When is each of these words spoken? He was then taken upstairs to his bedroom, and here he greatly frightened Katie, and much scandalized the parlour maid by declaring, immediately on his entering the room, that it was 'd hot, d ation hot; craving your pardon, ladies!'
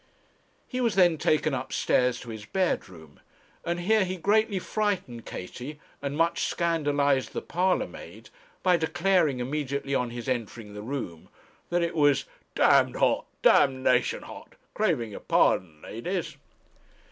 He 0.67 0.81
was 0.81 0.95
then 0.95 1.19
taken 1.19 1.53
upstairs 1.53 2.19
to 2.21 2.29
his 2.31 2.43
bedroom, 2.47 3.19
and 3.63 3.81
here 3.81 4.03
he 4.03 4.17
greatly 4.17 4.57
frightened 4.57 5.27
Katie, 5.27 5.79
and 6.01 6.17
much 6.17 6.45
scandalized 6.45 7.33
the 7.33 7.41
parlour 7.43 7.85
maid 7.85 8.31
by 8.63 8.77
declaring, 8.77 9.39
immediately 9.39 9.93
on 9.93 10.09
his 10.09 10.27
entering 10.27 10.73
the 10.73 10.81
room, 10.81 11.29
that 11.69 11.83
it 11.83 11.93
was 11.95 12.23
'd 12.55 12.59
hot, 12.95 13.27
d 13.43 13.49
ation 13.87 14.23
hot; 14.23 14.55
craving 14.73 15.11
your 15.11 15.19
pardon, 15.19 15.83
ladies!' 15.83 16.35